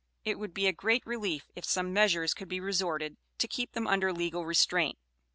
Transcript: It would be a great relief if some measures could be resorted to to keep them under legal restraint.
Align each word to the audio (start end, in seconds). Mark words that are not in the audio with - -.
It 0.25 0.39
would 0.39 0.51
be 0.51 0.65
a 0.65 0.73
great 0.73 1.05
relief 1.05 1.51
if 1.55 1.63
some 1.63 1.93
measures 1.93 2.33
could 2.33 2.47
be 2.47 2.59
resorted 2.59 3.17
to 3.17 3.19
to 3.37 3.47
keep 3.47 3.73
them 3.73 3.85
under 3.85 4.11
legal 4.11 4.43
restraint. 4.47 4.97